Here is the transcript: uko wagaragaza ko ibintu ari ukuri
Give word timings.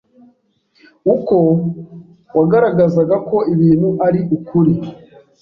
uko 1.13 1.37
wagaragaza 2.37 3.01
ko 3.29 3.37
ibintu 3.53 3.89
ari 4.07 4.19
ukuri 4.37 4.73